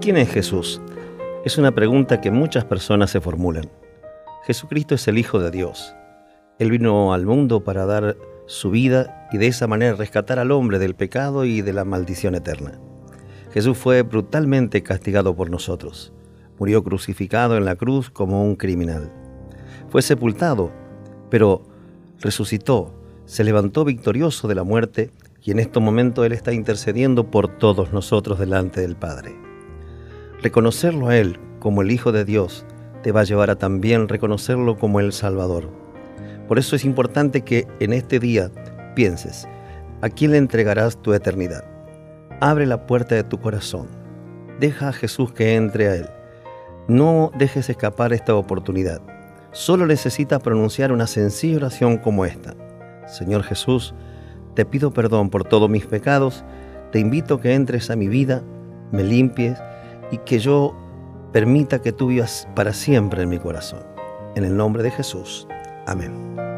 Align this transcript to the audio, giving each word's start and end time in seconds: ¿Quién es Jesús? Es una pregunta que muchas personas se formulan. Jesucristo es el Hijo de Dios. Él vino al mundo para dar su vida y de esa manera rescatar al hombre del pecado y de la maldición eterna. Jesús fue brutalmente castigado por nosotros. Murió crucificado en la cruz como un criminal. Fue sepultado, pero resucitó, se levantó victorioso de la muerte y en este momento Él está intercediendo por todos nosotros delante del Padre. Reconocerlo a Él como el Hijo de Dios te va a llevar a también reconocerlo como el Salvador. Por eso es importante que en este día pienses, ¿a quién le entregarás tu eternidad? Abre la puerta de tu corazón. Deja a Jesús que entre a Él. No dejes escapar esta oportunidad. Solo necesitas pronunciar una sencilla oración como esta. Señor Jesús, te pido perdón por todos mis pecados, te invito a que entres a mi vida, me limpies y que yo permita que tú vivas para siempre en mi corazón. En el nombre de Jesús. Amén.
¿Quién 0.00 0.16
es 0.16 0.30
Jesús? 0.30 0.80
Es 1.44 1.58
una 1.58 1.74
pregunta 1.74 2.22
que 2.22 2.30
muchas 2.30 2.64
personas 2.64 3.10
se 3.10 3.20
formulan. 3.20 3.68
Jesucristo 4.46 4.94
es 4.94 5.06
el 5.08 5.18
Hijo 5.18 5.38
de 5.40 5.50
Dios. 5.50 5.94
Él 6.58 6.70
vino 6.70 7.12
al 7.12 7.26
mundo 7.26 7.64
para 7.64 7.84
dar 7.84 8.16
su 8.46 8.70
vida 8.70 9.28
y 9.30 9.36
de 9.36 9.48
esa 9.48 9.66
manera 9.66 9.94
rescatar 9.94 10.38
al 10.38 10.52
hombre 10.52 10.78
del 10.78 10.94
pecado 10.94 11.44
y 11.44 11.60
de 11.60 11.74
la 11.74 11.84
maldición 11.84 12.34
eterna. 12.34 12.80
Jesús 13.52 13.76
fue 13.76 14.00
brutalmente 14.00 14.82
castigado 14.82 15.36
por 15.36 15.50
nosotros. 15.50 16.14
Murió 16.58 16.82
crucificado 16.82 17.58
en 17.58 17.66
la 17.66 17.76
cruz 17.76 18.08
como 18.08 18.42
un 18.42 18.56
criminal. 18.56 19.12
Fue 19.90 20.00
sepultado, 20.00 20.72
pero 21.28 21.60
resucitó, 22.20 22.94
se 23.26 23.44
levantó 23.44 23.84
victorioso 23.84 24.48
de 24.48 24.54
la 24.54 24.64
muerte 24.64 25.10
y 25.42 25.50
en 25.50 25.58
este 25.58 25.78
momento 25.78 26.24
Él 26.24 26.32
está 26.32 26.54
intercediendo 26.54 27.30
por 27.30 27.58
todos 27.58 27.92
nosotros 27.92 28.38
delante 28.38 28.80
del 28.80 28.96
Padre. 28.96 29.49
Reconocerlo 30.42 31.08
a 31.08 31.16
Él 31.18 31.38
como 31.58 31.82
el 31.82 31.90
Hijo 31.90 32.12
de 32.12 32.24
Dios 32.24 32.64
te 33.02 33.12
va 33.12 33.20
a 33.20 33.24
llevar 33.24 33.50
a 33.50 33.56
también 33.56 34.08
reconocerlo 34.08 34.78
como 34.78 34.98
el 34.98 35.12
Salvador. 35.12 35.68
Por 36.48 36.58
eso 36.58 36.76
es 36.76 36.84
importante 36.86 37.42
que 37.42 37.66
en 37.78 37.92
este 37.92 38.18
día 38.18 38.50
pienses, 38.94 39.46
¿a 40.00 40.08
quién 40.08 40.30
le 40.30 40.38
entregarás 40.38 40.96
tu 40.96 41.12
eternidad? 41.12 41.64
Abre 42.40 42.64
la 42.66 42.86
puerta 42.86 43.14
de 43.14 43.24
tu 43.24 43.38
corazón. 43.38 43.88
Deja 44.58 44.88
a 44.88 44.92
Jesús 44.94 45.30
que 45.32 45.56
entre 45.56 45.88
a 45.88 45.94
Él. 45.96 46.08
No 46.88 47.32
dejes 47.38 47.68
escapar 47.68 48.14
esta 48.14 48.34
oportunidad. 48.34 49.02
Solo 49.52 49.86
necesitas 49.86 50.40
pronunciar 50.40 50.90
una 50.90 51.06
sencilla 51.06 51.58
oración 51.58 51.98
como 51.98 52.24
esta. 52.24 52.54
Señor 53.06 53.42
Jesús, 53.42 53.94
te 54.54 54.64
pido 54.64 54.90
perdón 54.90 55.28
por 55.28 55.44
todos 55.44 55.68
mis 55.68 55.86
pecados, 55.86 56.44
te 56.92 56.98
invito 56.98 57.34
a 57.34 57.40
que 57.40 57.54
entres 57.54 57.90
a 57.90 57.96
mi 57.96 58.08
vida, 58.08 58.42
me 58.90 59.04
limpies 59.04 59.58
y 60.10 60.18
que 60.18 60.38
yo 60.38 60.74
permita 61.32 61.80
que 61.80 61.92
tú 61.92 62.08
vivas 62.08 62.48
para 62.54 62.72
siempre 62.72 63.22
en 63.22 63.28
mi 63.28 63.38
corazón. 63.38 63.84
En 64.34 64.44
el 64.44 64.56
nombre 64.56 64.82
de 64.82 64.90
Jesús. 64.90 65.46
Amén. 65.86 66.49